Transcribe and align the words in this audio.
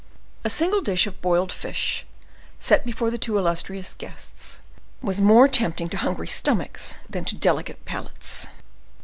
A 0.43 0.49
single 0.49 0.81
dish 0.81 1.05
of 1.05 1.21
boiled 1.21 1.51
fish, 1.51 2.07
set 2.57 2.83
before 2.83 3.11
the 3.11 3.19
two 3.19 3.37
illustrious 3.37 3.93
guests, 3.93 4.57
was 4.99 5.21
more 5.21 5.47
tempting 5.47 5.89
to 5.89 5.97
hungry 5.97 6.25
stomachs 6.27 6.95
than 7.07 7.23
to 7.25 7.35
delicate 7.37 7.85
palates. 7.85 8.47